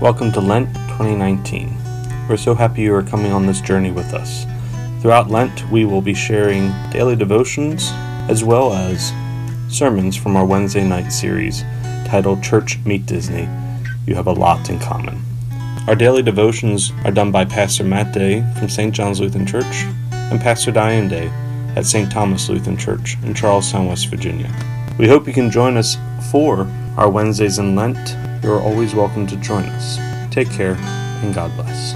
Welcome 0.00 0.30
to 0.34 0.40
Lent 0.40 0.72
2019. 0.90 1.76
We're 2.28 2.36
so 2.36 2.54
happy 2.54 2.82
you 2.82 2.94
are 2.94 3.02
coming 3.02 3.32
on 3.32 3.46
this 3.46 3.60
journey 3.60 3.90
with 3.90 4.14
us. 4.14 4.46
Throughout 5.02 5.28
Lent, 5.28 5.68
we 5.72 5.84
will 5.84 6.00
be 6.00 6.14
sharing 6.14 6.72
daily 6.92 7.16
devotions 7.16 7.90
as 8.30 8.44
well 8.44 8.74
as 8.74 9.12
sermons 9.68 10.14
from 10.14 10.36
our 10.36 10.44
Wednesday 10.46 10.84
night 10.84 11.08
series 11.08 11.62
titled 12.06 12.44
Church 12.44 12.78
Meet 12.84 13.06
Disney. 13.06 13.48
You 14.06 14.14
have 14.14 14.28
a 14.28 14.32
lot 14.32 14.70
in 14.70 14.78
common. 14.78 15.20
Our 15.88 15.96
daily 15.96 16.22
devotions 16.22 16.92
are 17.04 17.10
done 17.10 17.32
by 17.32 17.44
Pastor 17.44 17.82
Matt 17.82 18.14
Day 18.14 18.44
from 18.56 18.68
St. 18.68 18.94
John's 18.94 19.18
Lutheran 19.18 19.46
Church 19.46 19.82
and 20.12 20.40
Pastor 20.40 20.70
Diane 20.70 21.08
Day 21.08 21.26
at 21.74 21.86
St. 21.86 22.08
Thomas 22.08 22.48
Lutheran 22.48 22.76
Church 22.76 23.16
in 23.24 23.34
Charlestown, 23.34 23.88
West 23.88 24.06
Virginia. 24.06 24.54
We 24.96 25.08
hope 25.08 25.26
you 25.26 25.32
can 25.32 25.50
join 25.50 25.76
us 25.76 25.96
for 26.30 26.68
our 26.96 27.10
Wednesdays 27.10 27.58
in 27.58 27.74
Lent 27.74 28.16
you 28.42 28.52
are 28.52 28.60
always 28.60 28.94
welcome 28.94 29.26
to 29.26 29.36
join 29.36 29.64
us. 29.64 29.98
Take 30.32 30.50
care, 30.50 30.74
and 31.22 31.34
God 31.34 31.54
bless. 31.56 31.94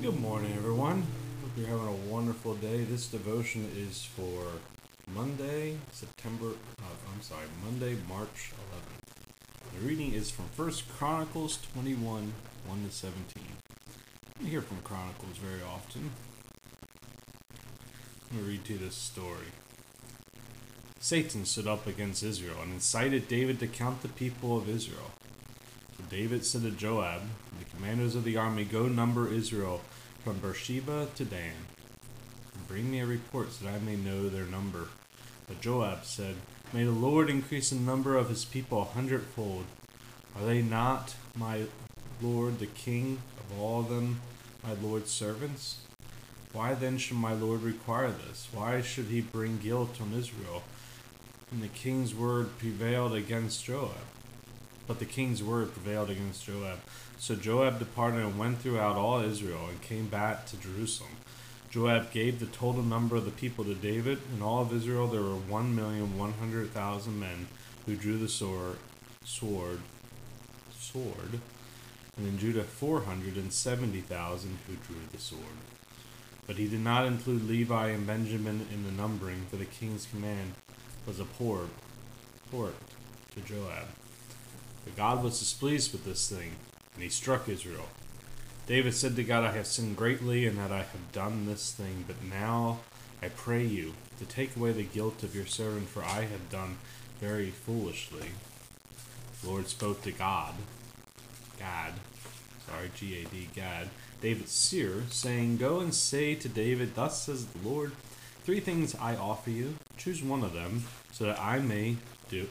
Good 0.00 0.20
morning, 0.20 0.52
everyone. 0.56 1.06
Hope 1.42 1.50
you're 1.56 1.66
having 1.66 1.88
a 1.88 2.12
wonderful 2.12 2.54
day. 2.54 2.84
This 2.84 3.08
devotion 3.08 3.70
is 3.76 4.04
for 4.04 4.44
Monday, 5.14 5.78
September. 5.90 6.50
Uh, 6.78 6.84
I'm 7.14 7.22
sorry, 7.22 7.46
Monday, 7.64 7.96
March 8.08 8.52
11th. 8.72 9.80
The 9.80 9.86
reading 9.86 10.12
is 10.12 10.30
from 10.30 10.46
First 10.46 10.88
Chronicles 10.88 11.58
21, 11.72 12.32
1 12.66 12.84
to 12.84 12.90
17. 12.90 13.51
Hear 14.44 14.60
from 14.60 14.82
Chronicles 14.82 15.36
very 15.36 15.62
often. 15.62 16.10
Let 18.30 18.42
me 18.42 18.48
read 18.48 18.64
to 18.66 18.72
you 18.72 18.78
this 18.80 18.96
story. 18.96 19.46
Satan 20.98 21.44
stood 21.44 21.68
up 21.68 21.86
against 21.86 22.24
Israel 22.24 22.56
and 22.60 22.74
incited 22.74 23.28
David 23.28 23.60
to 23.60 23.66
count 23.68 24.02
the 24.02 24.08
people 24.08 24.58
of 24.58 24.68
Israel. 24.68 25.12
So 25.96 26.04
David 26.10 26.44
said 26.44 26.62
to 26.62 26.70
Joab 26.70 27.22
the 27.58 27.64
commanders 27.76 28.14
of 28.14 28.24
the 28.24 28.36
army, 28.36 28.64
Go 28.64 28.88
number 28.88 29.32
Israel 29.32 29.80
from 30.24 30.38
Beersheba 30.38 31.08
to 31.14 31.24
Dan, 31.24 31.54
and 32.52 32.68
bring 32.68 32.90
me 32.90 33.00
a 33.00 33.06
report 33.06 33.52
so 33.52 33.64
that 33.64 33.74
I 33.74 33.78
may 33.78 33.96
know 33.96 34.28
their 34.28 34.44
number. 34.44 34.88
But 35.46 35.60
Joab 35.60 36.04
said, 36.04 36.34
May 36.72 36.84
the 36.84 36.90
Lord 36.90 37.30
increase 37.30 37.70
the 37.70 37.76
number 37.76 38.16
of 38.16 38.28
his 38.28 38.44
people 38.44 38.82
a 38.82 38.84
hundredfold. 38.84 39.64
Are 40.36 40.44
they 40.44 40.62
not 40.62 41.14
my 41.36 41.66
Lord 42.22 42.58
the 42.58 42.66
king 42.66 43.18
of 43.38 43.60
all 43.60 43.82
them 43.82 44.20
my 44.62 44.74
Lord's 44.74 45.10
servants? 45.10 45.78
Why 46.52 46.74
then 46.74 46.98
should 46.98 47.16
my 47.16 47.32
Lord 47.32 47.62
require 47.62 48.10
this? 48.10 48.48
Why 48.52 48.80
should 48.82 49.06
he 49.06 49.20
bring 49.20 49.58
guilt 49.58 49.98
on 50.00 50.12
Israel? 50.12 50.62
And 51.50 51.62
the 51.62 51.68
king's 51.68 52.14
word 52.14 52.58
prevailed 52.58 53.14
against 53.14 53.64
Joab. 53.64 54.06
But 54.86 54.98
the 54.98 55.04
king's 55.04 55.42
word 55.42 55.72
prevailed 55.72 56.10
against 56.10 56.44
Joab. 56.44 56.78
So 57.18 57.34
Joab 57.34 57.78
departed 57.78 58.20
and 58.20 58.38
went 58.38 58.58
throughout 58.58 58.96
all 58.96 59.20
Israel 59.20 59.66
and 59.68 59.80
came 59.80 60.06
back 60.06 60.46
to 60.46 60.56
Jerusalem. 60.56 61.12
Joab 61.70 62.12
gave 62.12 62.38
the 62.38 62.46
total 62.46 62.82
number 62.82 63.16
of 63.16 63.24
the 63.24 63.30
people 63.30 63.64
to 63.64 63.74
David. 63.74 64.18
In 64.34 64.42
all 64.42 64.60
of 64.62 64.72
Israel 64.72 65.06
there 65.06 65.22
were 65.22 65.36
one 65.36 65.74
million 65.74 66.18
one 66.18 66.34
hundred 66.34 66.70
thousand 66.70 67.18
men 67.18 67.48
who 67.86 67.96
drew 67.96 68.18
the 68.18 68.28
sword, 68.28 68.76
sword, 69.24 69.80
sword 70.78 71.40
and 72.16 72.26
in 72.26 72.38
Judah 72.38 72.64
four 72.64 73.02
hundred 73.02 73.36
and 73.36 73.52
seventy 73.52 74.00
thousand 74.00 74.58
who 74.66 74.74
drew 74.74 75.02
the 75.10 75.18
sword. 75.18 75.42
But 76.46 76.56
he 76.56 76.68
did 76.68 76.80
not 76.80 77.06
include 77.06 77.48
Levi 77.48 77.88
and 77.88 78.06
Benjamin 78.06 78.66
in 78.72 78.84
the 78.84 78.90
numbering, 78.90 79.46
for 79.48 79.56
the 79.56 79.64
king's 79.64 80.06
command 80.06 80.54
was 81.06 81.20
a 81.20 81.24
poor 81.24 81.68
port 82.50 82.74
to 83.34 83.40
Joab. 83.40 83.86
But 84.84 84.96
God 84.96 85.22
was 85.22 85.38
displeased 85.38 85.92
with 85.92 86.04
this 86.04 86.28
thing, 86.28 86.52
and 86.94 87.02
he 87.02 87.08
struck 87.08 87.48
Israel. 87.48 87.86
David 88.66 88.94
said 88.94 89.16
to 89.16 89.24
God, 89.24 89.44
I 89.44 89.52
have 89.52 89.66
sinned 89.66 89.96
greatly, 89.96 90.46
and 90.46 90.58
that 90.58 90.72
I 90.72 90.78
have 90.78 91.12
done 91.12 91.46
this 91.46 91.72
thing, 91.72 92.04
but 92.06 92.22
now 92.22 92.80
I 93.22 93.28
pray 93.28 93.64
you 93.64 93.94
to 94.18 94.24
take 94.24 94.56
away 94.56 94.72
the 94.72 94.82
guilt 94.82 95.22
of 95.22 95.34
your 95.34 95.46
servant, 95.46 95.88
for 95.88 96.02
I 96.04 96.22
have 96.22 96.50
done 96.50 96.78
very 97.20 97.50
foolishly. 97.50 98.30
The 99.40 99.48
Lord 99.48 99.68
spoke 99.68 100.02
to 100.02 100.12
God, 100.12 100.54
Gad, 101.58 101.94
sorry, 102.68 102.90
G 102.94 103.22
A 103.22 103.24
D, 103.28 103.48
Gad, 103.54 103.88
David's 104.20 104.52
seer, 104.52 105.04
saying, 105.10 105.56
Go 105.56 105.80
and 105.80 105.94
say 105.94 106.34
to 106.34 106.48
David, 106.48 106.94
Thus 106.94 107.22
says 107.22 107.46
the 107.46 107.68
Lord, 107.68 107.92
Three 108.44 108.60
things 108.60 108.96
I 109.00 109.14
offer 109.14 109.50
you, 109.50 109.76
choose 109.96 110.22
one 110.22 110.42
of 110.42 110.52
them, 110.52 110.84
so 111.12 111.26
that 111.26 111.40
I 111.40 111.60
may 111.60 111.96
do, 112.28 112.48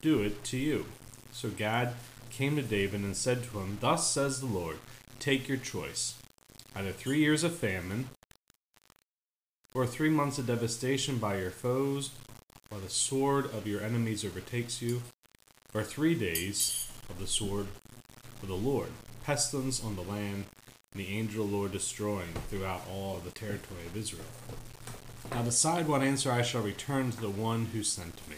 do 0.00 0.22
it 0.22 0.44
to 0.44 0.56
you. 0.56 0.86
So 1.32 1.48
Gad 1.48 1.94
came 2.30 2.54
to 2.56 2.62
David 2.62 3.00
and 3.00 3.16
said 3.16 3.42
to 3.44 3.58
him, 3.58 3.78
Thus 3.80 4.10
says 4.10 4.40
the 4.40 4.46
Lord, 4.46 4.78
Take 5.18 5.48
your 5.48 5.58
choice, 5.58 6.14
either 6.74 6.92
three 6.92 7.18
years 7.18 7.42
of 7.42 7.54
famine, 7.54 8.10
or 9.74 9.86
three 9.86 10.10
months 10.10 10.38
of 10.38 10.46
devastation 10.46 11.18
by 11.18 11.38
your 11.38 11.50
foes, 11.50 12.10
while 12.68 12.80
the 12.80 12.88
sword 12.88 13.46
of 13.46 13.66
your 13.66 13.82
enemies 13.82 14.24
overtakes 14.24 14.80
you, 14.80 15.02
or 15.74 15.82
three 15.82 16.14
days 16.14 16.88
of 17.08 17.18
the 17.18 17.26
sword 17.26 17.66
of 18.42 18.48
the 18.48 18.54
Lord, 18.54 18.90
pestilence 19.22 19.82
on 19.82 19.96
the 19.96 20.02
land, 20.02 20.44
and 20.92 21.02
the 21.02 21.16
angel 21.16 21.44
of 21.44 21.50
the 21.50 21.56
Lord 21.56 21.72
destroying 21.72 22.32
throughout 22.48 22.82
all 22.90 23.20
the 23.24 23.30
territory 23.30 23.86
of 23.86 23.96
Israel. 23.96 24.24
Now 25.30 25.42
decide 25.42 25.88
what 25.88 26.02
answer 26.02 26.30
I 26.30 26.42
shall 26.42 26.62
return 26.62 27.10
to 27.10 27.20
the 27.20 27.30
one 27.30 27.66
who 27.66 27.82
sent 27.82 28.28
me. 28.28 28.36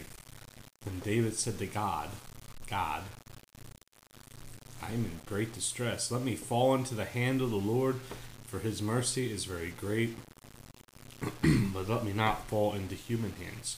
And 0.85 1.03
David 1.03 1.35
said 1.35 1.57
to 1.59 1.65
God, 1.65 2.09
God, 2.67 3.03
I 4.81 4.87
am 4.87 5.05
in 5.05 5.19
great 5.25 5.53
distress. 5.53 6.11
Let 6.11 6.21
me 6.21 6.35
fall 6.35 6.75
into 6.75 6.95
the 6.95 7.05
hand 7.05 7.41
of 7.41 7.49
the 7.49 7.55
Lord, 7.57 7.99
for 8.45 8.59
his 8.59 8.81
mercy 8.81 9.31
is 9.31 9.45
very 9.45 9.71
great. 9.71 10.15
but 11.73 11.89
let 11.89 12.05
me 12.05 12.13
not 12.13 12.47
fall 12.47 12.73
into 12.73 12.95
human 12.95 13.33
hands. 13.33 13.77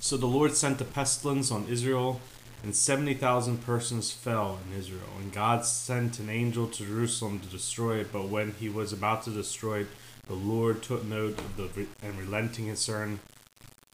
So 0.00 0.16
the 0.16 0.26
Lord 0.26 0.54
sent 0.56 0.80
a 0.80 0.84
pestilence 0.84 1.50
on 1.50 1.68
Israel 1.68 2.20
and 2.62 2.74
70,000 2.74 3.64
persons 3.64 4.12
fell 4.12 4.58
in 4.66 4.78
Israel. 4.78 5.08
And 5.18 5.32
God 5.32 5.64
sent 5.64 6.18
an 6.18 6.28
angel 6.28 6.66
to 6.68 6.84
Jerusalem 6.84 7.40
to 7.40 7.46
destroy 7.48 7.96
it, 7.98 8.12
but 8.12 8.28
when 8.28 8.52
he 8.52 8.68
was 8.68 8.92
about 8.92 9.24
to 9.24 9.30
destroy 9.30 9.80
it, 9.80 9.88
the 10.26 10.34
Lord 10.34 10.82
took 10.82 11.04
note 11.04 11.38
of 11.38 11.56
the 11.56 11.86
and 12.02 12.18
relenting 12.18 12.66
concern 12.66 13.20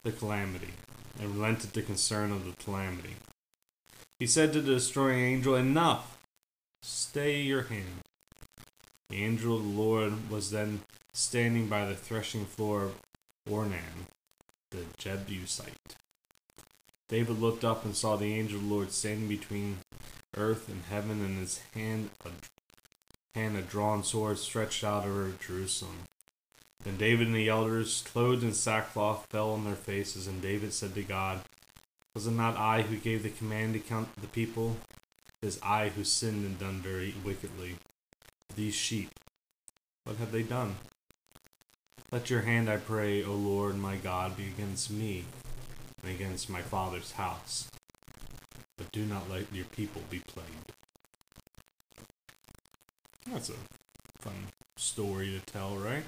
the 0.02 0.12
calamity, 0.12 0.74
and 1.18 1.34
relented 1.34 1.72
the 1.72 1.82
concern 1.82 2.30
of 2.30 2.44
the 2.44 2.52
calamity. 2.62 3.16
He 4.18 4.26
said 4.26 4.52
to 4.52 4.60
the 4.60 4.74
destroying 4.74 5.20
angel, 5.20 5.54
Enough! 5.54 6.18
Stay 6.82 7.40
your 7.40 7.62
hand. 7.62 8.02
The 9.10 9.24
angel 9.24 9.56
of 9.56 9.62
the 9.62 9.68
Lord 9.68 10.30
was 10.30 10.50
then 10.50 10.80
standing 11.12 11.68
by 11.68 11.86
the 11.86 11.94
threshing 11.94 12.44
floor 12.44 12.84
of 12.84 12.94
Ornan, 13.48 14.06
the 14.70 14.84
Jebusite. 14.98 15.96
David 17.08 17.38
looked 17.38 17.64
up 17.64 17.84
and 17.84 17.94
saw 17.94 18.16
the 18.16 18.34
angel 18.34 18.58
of 18.58 18.64
the 18.64 18.74
Lord 18.74 18.90
standing 18.90 19.28
between 19.28 19.78
earth 20.36 20.68
and 20.68 20.82
heaven, 20.90 21.24
and 21.24 21.38
his 21.38 21.60
hand 21.72 22.10
a, 22.24 22.30
hand 23.38 23.56
a 23.56 23.62
drawn 23.62 24.02
sword 24.02 24.38
stretched 24.38 24.82
out 24.82 25.06
over 25.06 25.32
Jerusalem. 25.40 25.98
Then 26.82 26.96
David 26.96 27.28
and 27.28 27.36
the 27.36 27.48
elders, 27.48 28.02
clothed 28.06 28.42
in 28.42 28.52
sackcloth, 28.52 29.26
fell 29.30 29.50
on 29.52 29.64
their 29.64 29.76
faces, 29.76 30.26
and 30.26 30.42
David 30.42 30.72
said 30.72 30.94
to 30.94 31.02
God, 31.02 31.40
Was 32.14 32.26
it 32.26 32.32
not 32.32 32.56
I 32.56 32.82
who 32.82 32.96
gave 32.96 33.22
the 33.22 33.30
command 33.30 33.74
to 33.74 33.80
count 33.80 34.08
the 34.20 34.28
people? 34.28 34.76
It 35.42 35.46
is 35.46 35.60
I 35.62 35.90
who 35.90 36.02
sinned 36.02 36.44
and 36.44 36.58
done 36.58 36.80
very 36.80 37.14
wickedly. 37.24 37.76
These 38.56 38.74
sheep, 38.74 39.10
what 40.04 40.16
have 40.16 40.32
they 40.32 40.42
done? 40.42 40.76
Let 42.10 42.30
your 42.30 42.42
hand, 42.42 42.68
I 42.68 42.78
pray, 42.78 43.22
O 43.22 43.32
Lord 43.32 43.76
my 43.76 43.96
God, 43.96 44.36
be 44.36 44.46
against 44.46 44.90
me 44.90 45.24
against 46.08 46.50
my 46.50 46.62
father's 46.62 47.12
house. 47.12 47.68
But 48.76 48.92
do 48.92 49.04
not 49.04 49.30
let 49.30 49.46
your 49.52 49.64
people 49.66 50.02
be 50.10 50.20
plagued. 50.20 50.72
That's 53.30 53.50
a 53.50 53.54
fun 54.20 54.48
story 54.76 55.30
to 55.30 55.52
tell, 55.52 55.76
right? 55.76 56.04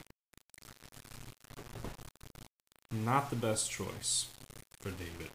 Not 2.92 3.30
the 3.30 3.36
best 3.36 3.70
choice 3.70 4.26
for 4.80 4.90
David. 4.90 5.30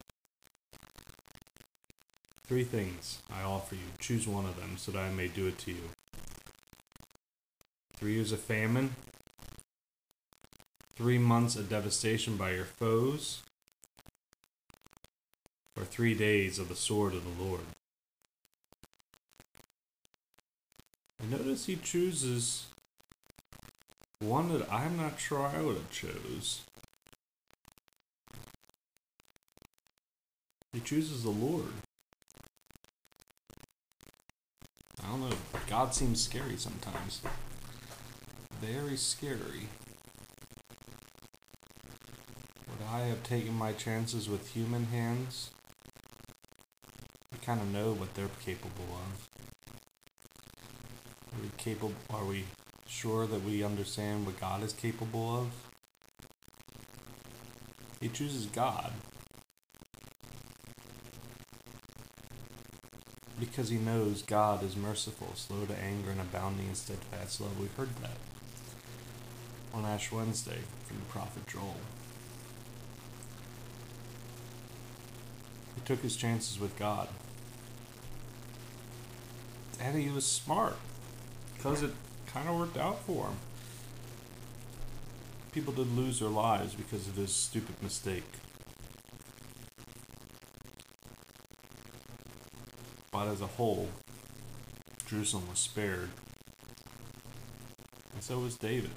Three 2.48 2.64
things 2.64 3.20
I 3.32 3.44
offer 3.44 3.76
you. 3.76 3.82
Choose 4.00 4.28
one 4.28 4.46
of 4.46 4.56
them 4.60 4.78
so 4.78 4.92
that 4.92 5.00
I 5.00 5.10
may 5.10 5.28
do 5.28 5.48
it 5.48 5.58
to 5.60 5.72
you. 5.72 5.90
Three 7.96 8.14
years 8.14 8.32
of 8.32 8.40
famine, 8.40 8.96
three 10.96 11.18
months 11.18 11.56
of 11.56 11.70
devastation 11.70 12.38
by 12.38 12.52
your 12.52 12.66
foes, 12.66 13.44
or 15.78 15.84
three 15.84 16.14
days 16.14 16.60
of 16.60 16.70
the 16.70 16.76
sword 16.76 17.14
of 17.14 17.24
the 17.24 17.44
Lord. 17.44 17.62
I 21.22 21.26
notice 21.26 21.66
he 21.66 21.76
chooses 21.78 22.68
One 24.20 24.58
that 24.58 24.72
I'm 24.72 24.96
not 24.98 25.20
sure 25.20 25.46
I 25.46 25.62
would 25.62 25.76
have 25.76 25.92
chose. 25.92 26.62
He 30.72 30.80
chooses 30.80 31.24
the 31.24 31.30
Lord. 31.30 31.74
I 35.04 35.08
don't 35.08 35.30
know. 35.30 35.36
God 35.70 35.94
seems 35.94 36.22
scary 36.22 36.56
sometimes. 36.58 37.22
Very 38.62 38.96
scary. 38.96 39.68
Would 42.70 42.88
I 42.92 43.02
have 43.02 43.24
taken 43.24 43.54
my 43.54 43.74
chances 43.74 44.30
with 44.30 44.52
human 44.52 44.86
hands? 44.86 45.52
Kind 47.46 47.60
of 47.60 47.74
know 47.74 47.92
what 47.92 48.14
they're 48.14 48.30
capable 48.46 48.86
of. 48.90 49.28
Are 51.34 51.42
we 51.42 51.50
capable? 51.58 51.94
Are 52.10 52.24
we 52.24 52.46
sure 52.88 53.28
that 53.28 53.44
we 53.44 53.62
understand 53.62 54.26
what 54.26 54.40
God 54.40 54.64
is 54.64 54.72
capable 54.72 55.40
of? 55.40 55.52
He 58.00 58.08
chooses 58.08 58.46
God. 58.46 58.94
Because 63.38 63.68
he 63.68 63.78
knows 63.78 64.22
God 64.22 64.64
is 64.64 64.78
merciful, 64.78 65.34
slow 65.36 65.66
to 65.66 65.78
anger, 65.78 66.12
and 66.12 66.22
abounding 66.22 66.70
in 66.70 66.76
steadfast 66.76 67.42
love. 67.42 67.60
We 67.60 67.68
heard 67.76 67.94
that 67.98 68.18
on 69.74 69.84
Ash 69.84 70.14
Wednesday 70.14 70.60
from 70.86 71.00
the 71.00 71.06
prophet 71.06 71.46
Joel. 71.46 71.76
He 75.76 75.82
took 75.84 76.00
his 76.00 76.16
chances 76.16 76.58
with 76.58 76.80
God. 76.80 77.10
And 79.84 80.02
he 80.02 80.10
was 80.10 80.26
smart 80.26 80.78
because 81.58 81.84
it 81.84 81.92
kind 82.28 82.48
of 82.48 82.58
worked 82.58 82.78
out 82.78 83.02
for 83.02 83.26
him. 83.26 83.36
People 85.52 85.74
did 85.74 85.94
lose 85.94 86.22
their 86.22 86.30
lives 86.30 86.74
because 86.74 87.06
of 87.10 87.18
his 87.18 87.34
stupid 87.34 87.76
mistake. 87.84 88.24
But 93.12 93.28
as 93.28 93.42
a 93.42 93.48
whole, 93.48 93.90
Jerusalem 95.06 95.50
was 95.50 95.60
spared. 95.60 96.10
And 98.14 98.24
so 98.24 98.40
was 98.40 98.56
David. 98.56 98.92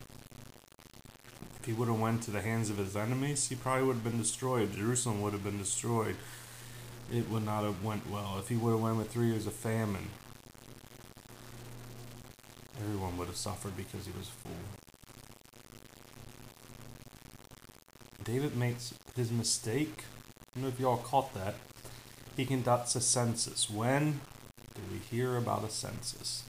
If 1.58 1.66
he 1.66 1.72
would 1.72 1.88
have 1.88 1.98
went 1.98 2.22
to 2.22 2.30
the 2.30 2.42
hands 2.42 2.70
of 2.70 2.78
his 2.78 2.94
enemies, 2.96 3.48
he 3.48 3.56
probably 3.56 3.88
would 3.88 3.94
have 3.94 4.04
been 4.04 4.18
destroyed. 4.18 4.72
Jerusalem 4.72 5.20
would 5.20 5.32
have 5.32 5.42
been 5.42 5.58
destroyed. 5.58 6.14
It 7.12 7.28
would 7.28 7.44
not 7.44 7.64
have 7.64 7.82
went 7.82 8.08
well. 8.08 8.36
If 8.38 8.48
he 8.48 8.54
would 8.54 8.70
have 8.70 8.80
went 8.80 8.98
with 8.98 9.10
three 9.10 9.26
years 9.26 9.48
of 9.48 9.52
famine, 9.52 10.10
everyone 12.80 13.16
would 13.16 13.28
have 13.28 13.36
suffered 13.36 13.76
because 13.76 14.06
he 14.06 14.12
was 14.16 14.28
a 14.28 14.48
fool. 14.48 14.52
David 18.24 18.56
makes 18.56 18.94
his 19.14 19.30
mistake. 19.30 20.04
I 20.04 20.54
don't 20.54 20.62
know 20.64 20.68
if 20.68 20.80
y'all 20.80 20.96
caught 20.96 21.32
that. 21.34 21.54
He 22.36 22.44
conducts 22.44 22.96
a 22.96 23.00
census. 23.00 23.70
When 23.70 24.20
do 24.74 24.82
we 24.92 24.98
hear 24.98 25.36
about 25.36 25.64
a 25.64 25.70
census? 25.70 26.42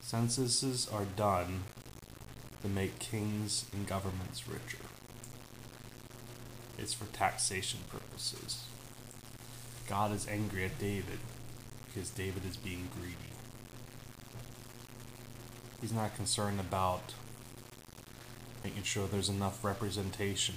Censuses 0.00 0.88
are 0.88 1.04
done 1.04 1.62
to 2.62 2.68
make 2.68 2.98
kings 2.98 3.66
and 3.72 3.86
governments 3.86 4.48
richer. 4.48 4.84
It's 6.78 6.92
for 6.94 7.06
taxation 7.06 7.80
purposes. 7.88 8.64
God 9.88 10.12
is 10.12 10.26
angry 10.26 10.64
at 10.64 10.78
David 10.78 11.18
because 11.86 12.10
David 12.10 12.44
is 12.44 12.56
being 12.56 12.88
greedy. 12.98 13.33
He's 15.84 15.92
not 15.92 16.16
concerned 16.16 16.60
about 16.60 17.12
making 18.64 18.84
sure 18.84 19.06
there's 19.06 19.28
enough 19.28 19.62
representation 19.62 20.54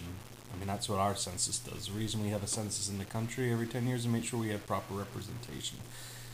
I 0.53 0.55
mean, 0.55 0.67
that's 0.67 0.87
what 0.87 0.99
our 0.99 1.17
census 1.17 1.59
does. 1.59 1.87
The 1.87 1.91
reason 1.91 2.23
we 2.23 2.29
have 2.29 2.43
a 2.43 2.47
census 2.47 2.87
in 2.87 2.97
the 2.97 3.03
country 3.03 3.51
every 3.51 3.67
10 3.67 3.87
years 3.87 3.99
is 3.99 4.05
to 4.05 4.11
make 4.11 4.23
sure 4.23 4.39
we 4.39 4.51
have 4.51 4.65
proper 4.65 4.93
representation. 4.93 5.79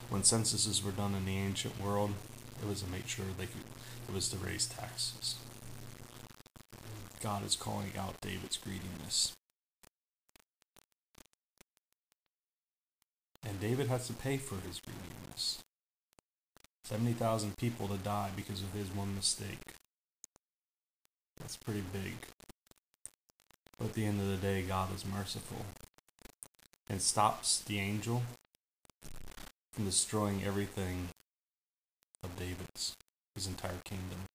When 0.09 0.21
censuses 0.21 0.83
were 0.83 0.91
done 0.91 1.15
in 1.15 1.25
the 1.25 1.35
ancient 1.35 1.81
world, 1.81 2.11
it 2.61 2.69
was 2.69 2.83
to 2.83 2.91
make 2.91 3.07
sure 3.07 3.25
they 3.35 3.47
could, 3.47 3.63
it 4.07 4.13
was 4.13 4.29
to 4.29 4.37
raise 4.37 4.67
taxes. 4.67 5.37
God 7.19 7.43
is 7.43 7.55
calling 7.55 7.93
out 7.97 8.21
David's 8.21 8.57
greediness. 8.57 9.33
And 13.43 13.59
David 13.59 13.87
has 13.87 14.05
to 14.05 14.13
pay 14.13 14.37
for 14.37 14.57
his 14.57 14.79
greediness. 14.79 15.63
70,000 16.93 17.57
people 17.57 17.87
to 17.87 17.97
die 17.97 18.29
because 18.35 18.61
of 18.61 18.71
his 18.73 18.87
one 18.91 19.15
mistake. 19.15 19.73
That's 21.39 21.57
pretty 21.57 21.81
big. 21.91 22.13
But 23.79 23.85
at 23.85 23.93
the 23.93 24.05
end 24.05 24.21
of 24.21 24.27
the 24.27 24.37
day, 24.37 24.61
God 24.61 24.93
is 24.93 25.03
merciful 25.03 25.65
and 26.87 27.01
stops 27.01 27.61
the 27.61 27.79
angel 27.79 28.21
from 29.71 29.85
destroying 29.85 30.43
everything 30.45 31.07
of 32.23 32.37
David's, 32.37 32.95
his 33.33 33.47
entire 33.47 33.81
kingdom. 33.83 34.27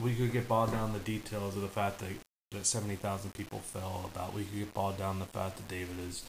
We 0.00 0.14
could 0.14 0.32
get 0.32 0.48
bogged 0.48 0.72
down 0.72 0.94
the 0.94 1.00
details 1.00 1.54
of 1.54 1.60
the 1.60 1.68
fact 1.68 1.98
that, 1.98 2.12
that 2.52 2.64
70,000 2.64 3.34
people 3.34 3.58
fell 3.58 4.10
about. 4.10 4.32
We 4.32 4.44
could 4.44 4.58
get 4.58 4.74
bogged 4.74 5.00
down 5.00 5.18
the 5.18 5.26
fact 5.26 5.58
that 5.58 5.68
David 5.68 5.96
is 6.08 6.24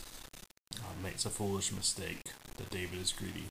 uh, 0.77 1.01
makes 1.01 1.25
a 1.25 1.29
foolish 1.29 1.71
mistake, 1.71 2.19
that 2.57 2.69
David 2.69 2.99
is 2.99 3.13
greedy. 3.13 3.45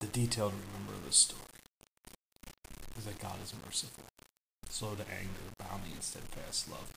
The 0.00 0.06
detail 0.06 0.50
to 0.50 0.56
remember 0.56 1.04
this 1.04 1.16
story 1.16 1.42
is 2.96 3.04
that 3.04 3.18
God 3.18 3.36
is 3.42 3.52
merciful 3.64 4.04
slow 4.78 4.94
to 4.94 5.02
anger, 5.10 5.40
abounding 5.58 5.92
in 5.92 6.00
steadfast 6.00 6.70
love. 6.70 6.92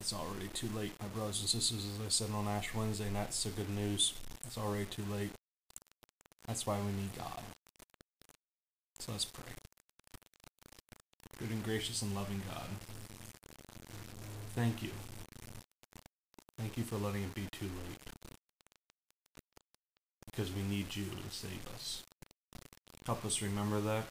It's 0.00 0.12
already 0.12 0.48
too 0.48 0.68
late, 0.74 0.92
my 1.00 1.08
brothers 1.08 1.40
and 1.40 1.48
sisters, 1.48 1.84
as 1.84 2.06
I 2.06 2.08
said 2.08 2.34
on 2.34 2.48
Ash 2.48 2.74
Wednesday, 2.74 3.08
and 3.08 3.16
that's 3.16 3.44
the 3.44 3.50
good 3.50 3.68
news. 3.68 4.14
It's 4.46 4.56
already 4.56 4.86
too 4.86 5.04
late. 5.12 5.32
That's 6.46 6.66
why 6.66 6.78
we 6.78 6.92
need 6.92 7.14
God. 7.16 7.42
So 8.98 9.12
let's 9.12 9.26
pray. 9.26 9.52
Good 11.38 11.50
and 11.50 11.62
gracious 11.62 12.00
and 12.02 12.14
loving 12.14 12.40
God, 12.50 12.68
thank 14.54 14.82
you. 14.82 14.90
Thank 16.58 16.78
you 16.78 16.84
for 16.84 16.96
letting 16.96 17.24
it 17.24 17.34
be 17.34 17.48
too 17.52 17.66
late. 17.66 18.31
Because 20.32 20.52
we 20.52 20.62
need 20.62 20.96
you 20.96 21.04
to 21.04 21.30
save 21.30 21.66
us. 21.74 22.02
Help 23.06 23.24
us 23.24 23.42
remember 23.42 23.80
that. 23.80 24.04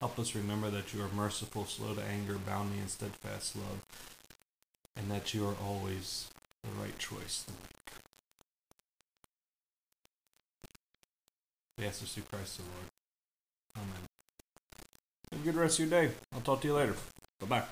Help 0.00 0.18
us 0.18 0.34
remember 0.34 0.70
that 0.70 0.92
you 0.92 1.02
are 1.02 1.08
merciful, 1.14 1.64
slow 1.64 1.94
to 1.94 2.02
anger, 2.02 2.38
bounding 2.44 2.78
in 2.78 2.88
steadfast 2.88 3.56
love, 3.56 3.84
and 4.96 5.10
that 5.10 5.34
you 5.34 5.46
are 5.46 5.54
always 5.64 6.28
the 6.62 6.70
right 6.80 6.96
choice 6.98 7.44
to 7.44 7.52
make. 7.52 7.78
We 11.78 11.86
ask 11.86 12.00
this 12.00 12.14
through 12.14 12.24
Christ 12.24 12.56
the 12.56 12.64
Lord. 12.64 12.88
Amen. 13.76 14.08
Have 15.30 15.40
a 15.40 15.44
good 15.44 15.54
rest 15.54 15.78
of 15.78 15.90
your 15.90 16.00
day. 16.00 16.14
I'll 16.34 16.40
talk 16.40 16.60
to 16.62 16.68
you 16.68 16.74
later. 16.74 16.96
Bye 17.40 17.46
bye. 17.46 17.64